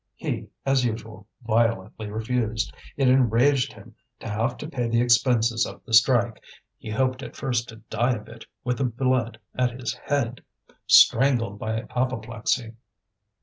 He, 0.15 0.49
as 0.65 0.83
usual, 0.83 1.27
violently 1.45 2.09
refused. 2.09 2.73
It 2.97 3.07
enraged 3.07 3.71
him 3.73 3.93
to 4.21 4.27
have 4.27 4.57
to 4.57 4.67
pay 4.67 4.87
the 4.87 4.99
expenses 4.99 5.63
of 5.63 5.85
the 5.85 5.93
strike; 5.93 6.41
he 6.79 6.89
hoped 6.89 7.21
at 7.21 7.35
first 7.35 7.69
to 7.69 7.75
die 7.91 8.15
of 8.15 8.27
it, 8.27 8.47
with 8.63 8.79
the 8.79 8.85
blood 8.85 9.39
at 9.53 9.79
his 9.79 9.93
head, 9.93 10.41
strangled 10.87 11.59
by 11.59 11.81
apoplexy. 11.95 12.73